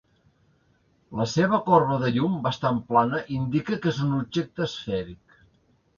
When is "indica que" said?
3.39-3.93